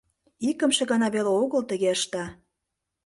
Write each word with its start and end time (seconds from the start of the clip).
Икымше 0.49 0.83
гана 0.91 1.07
веле 1.15 1.31
огыл 1.41 1.61
тыге 1.69 1.89
ышта... 1.97 2.25